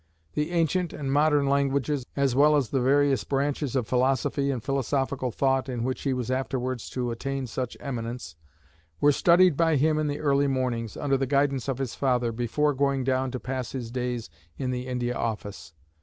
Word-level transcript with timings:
The 0.33 0.49
ancient 0.49 0.93
and 0.93 1.11
modern 1.13 1.45
languages, 1.45 2.07
as 2.15 2.35
well 2.35 2.55
as 2.55 2.69
the 2.69 2.81
various 2.81 3.23
branches 3.23 3.75
of 3.75 3.85
philosophy 3.87 4.49
and 4.49 4.63
philosophical 4.63 5.29
thought 5.29 5.69
in 5.69 5.83
which 5.83 6.01
he 6.01 6.11
was 6.11 6.31
afterwards 6.31 6.89
to 6.89 7.11
attain 7.11 7.45
such 7.45 7.77
eminence, 7.79 8.35
were 8.99 9.11
studied 9.11 9.55
by 9.55 9.75
him 9.75 9.99
in 9.99 10.07
the 10.07 10.19
early 10.19 10.47
mornings, 10.47 10.97
under 10.97 11.17
the 11.17 11.27
guidance 11.27 11.67
of 11.67 11.77
his 11.77 11.93
father, 11.93 12.31
before 12.31 12.73
going 12.73 13.03
down 13.03 13.29
to 13.29 13.39
pass 13.39 13.73
his 13.73 13.91
days 13.91 14.27
in 14.57 14.71
the 14.71 14.87
India 14.87 15.13
Office. 15.13 15.71